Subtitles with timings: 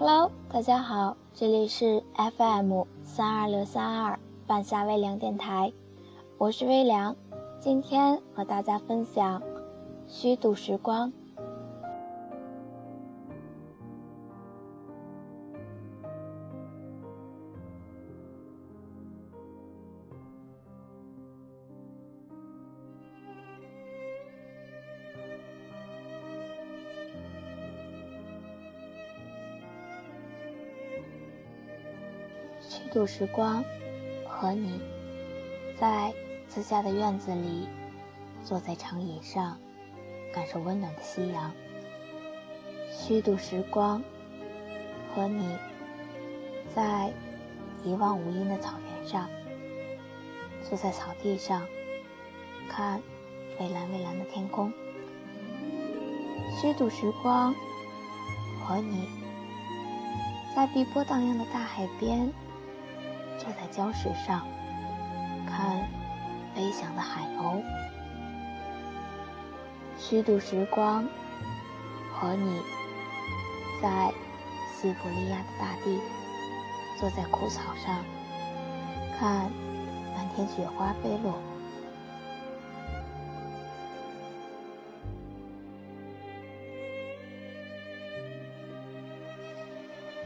[0.00, 5.74] Hello，大家好，这里是 FM 三二六三二半夏微凉电台，
[6.38, 7.14] 我是微凉，
[7.60, 9.42] 今天和大家分享
[10.08, 11.12] 虚度时光。
[32.70, 33.64] 虚度时光，
[34.24, 34.80] 和你
[35.76, 36.14] 在
[36.46, 37.68] 自家的院子里，
[38.44, 39.58] 坐在长椅上，
[40.32, 41.52] 感受温暖的夕阳。
[42.92, 44.00] 虚度时光，
[45.12, 45.58] 和你
[46.72, 47.12] 在
[47.82, 49.28] 一望无垠的草原上，
[50.62, 51.66] 坐在草地上，
[52.68, 53.02] 看
[53.58, 54.72] 蔚蓝蔚蓝的天空。
[56.60, 57.52] 虚度时光，
[58.64, 59.08] 和你
[60.54, 62.32] 在碧波荡漾的大海边。
[63.40, 64.46] 坐在礁石上，
[65.46, 65.88] 看
[66.54, 67.62] 飞翔的海鸥。
[69.96, 71.08] 虚度时光，
[72.12, 72.60] 和你
[73.80, 74.12] 在
[74.74, 75.98] 西伯利亚的大地，
[76.98, 78.04] 坐在枯草上，
[79.18, 79.50] 看
[80.14, 81.40] 满天雪花飞落。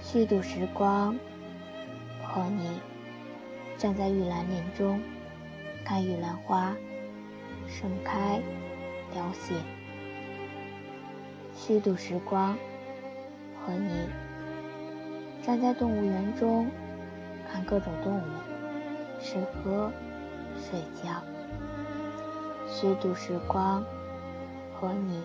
[0.00, 1.18] 虚度时光，
[2.24, 2.80] 和你。
[3.80, 5.00] 站在玉兰林中，
[5.86, 6.76] 看玉兰花
[7.66, 8.38] 盛开
[9.10, 9.54] 凋谢。
[11.56, 12.54] 虚度时光，
[13.64, 14.06] 和你
[15.42, 16.70] 站在动物园中，
[17.50, 18.22] 看各种动物
[19.18, 19.90] 吃喝
[20.58, 21.22] 睡觉。
[22.68, 23.82] 虚度时光，
[24.74, 25.22] 和你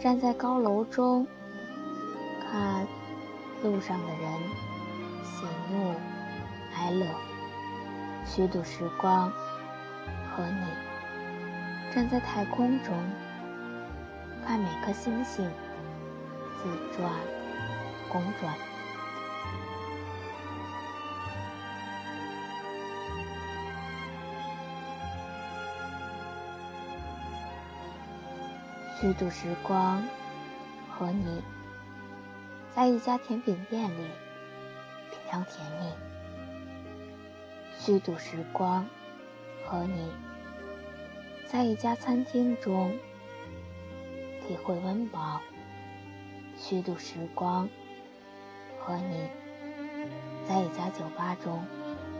[0.00, 1.26] 站在高楼中，
[2.48, 2.86] 看
[3.60, 4.71] 路上的人。
[6.92, 7.06] 乐，
[8.24, 9.30] 虚度时光，
[10.30, 12.94] 和你站在太空中，
[14.46, 15.50] 看每颗星星
[16.56, 17.10] 自转
[18.10, 18.54] 公转。
[29.00, 30.02] 虚度时光，
[30.90, 31.42] 和你
[32.74, 33.96] 在一家甜品店里
[35.10, 36.11] 品尝甜蜜。
[37.84, 38.86] 虚度时光，
[39.66, 40.08] 和你
[41.48, 42.96] 在一家餐厅中
[44.46, 45.40] 体会温饱；
[46.56, 47.68] 虚度时光，
[48.78, 49.28] 和你
[50.48, 51.60] 在一家酒吧中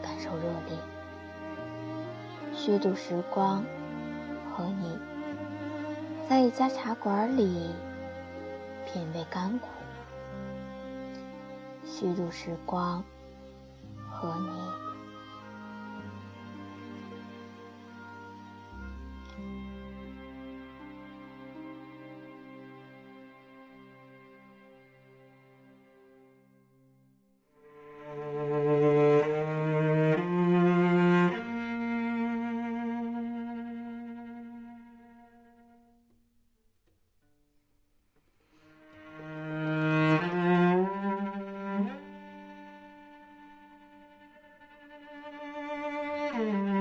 [0.02, 0.76] 感受热烈；
[2.52, 3.64] 虚度时光，
[4.52, 4.98] 和你
[6.28, 7.70] 在一家茶馆里
[8.84, 9.68] 品味甘苦；
[11.86, 13.04] 虚度时光，
[14.10, 14.61] 和你。
[46.32, 46.71] 比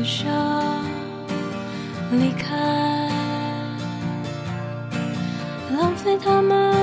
[0.00, 0.24] 厮杀
[2.10, 2.56] 离开，
[5.76, 6.74] 浪费他们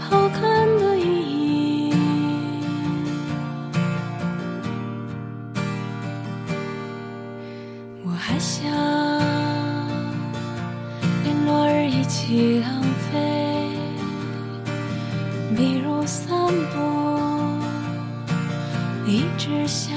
[0.00, 1.94] 好看的意义。
[8.04, 8.64] 我还想
[11.22, 13.78] 连落日一起浪费，
[15.56, 16.28] 比如散
[16.72, 16.82] 步。
[19.06, 19.94] 一直想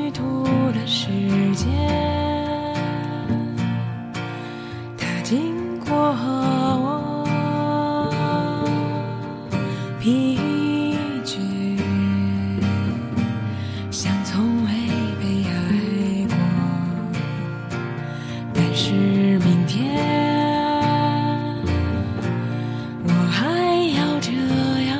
[0.00, 1.08] 虚度了时
[1.54, 1.68] 间，
[4.96, 7.26] 它经过我
[10.00, 10.38] 疲
[11.22, 11.36] 倦，
[13.90, 14.70] 像从未
[15.20, 15.52] 被爱
[16.28, 16.34] 过。
[18.54, 18.94] 但是
[19.40, 19.94] 明天，
[23.04, 23.44] 我还
[23.98, 24.32] 要这
[24.86, 24.96] 样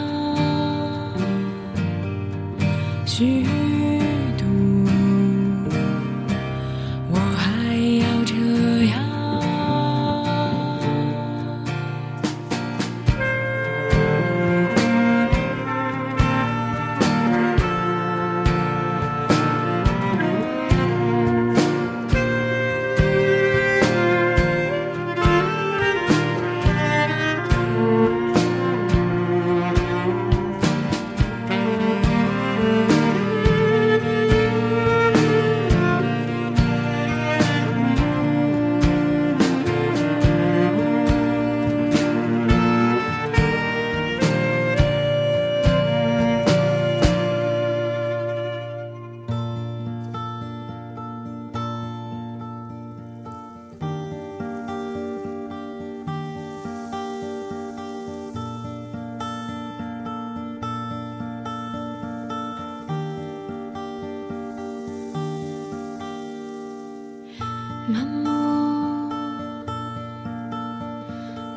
[67.88, 68.28] 满目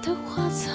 [0.01, 0.71] 的花草，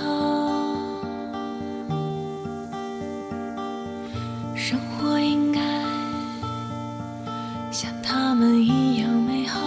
[4.55, 5.61] 生活应该
[7.73, 9.59] 像他们一样美好，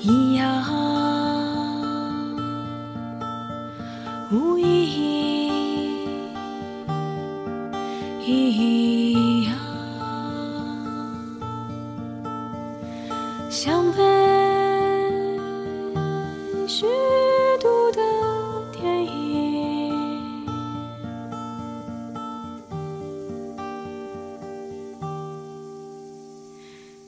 [0.00, 0.62] 一样
[4.30, 4.66] 无意义。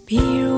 [0.08, 0.57] 比如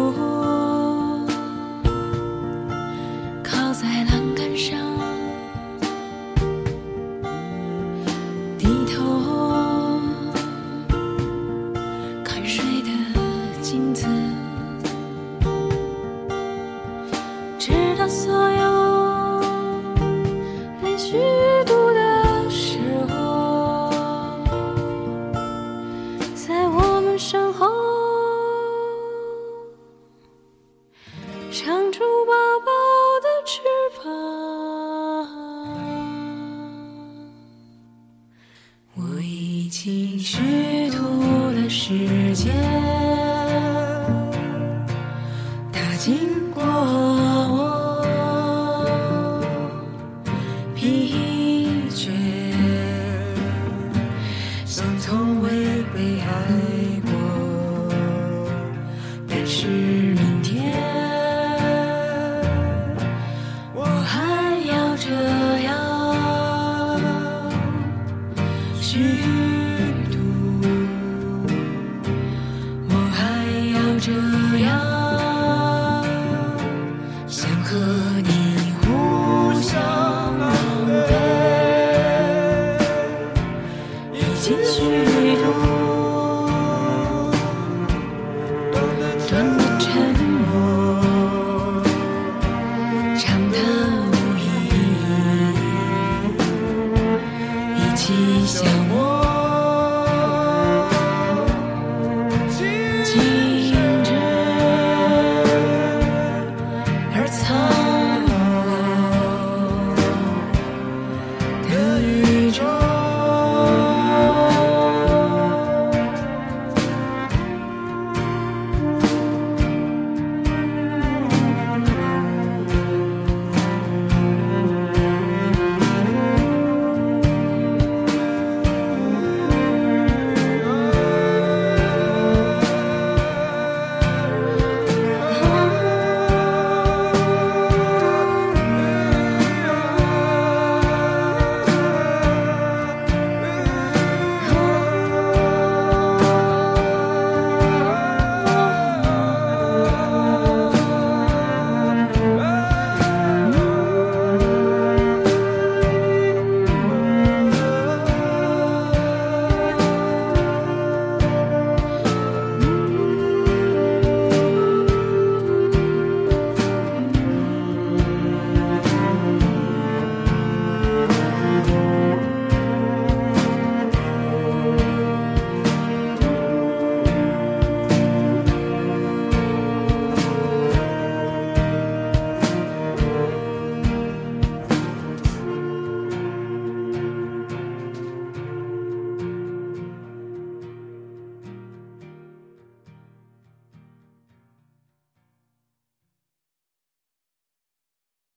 [41.90, 42.69] 时间。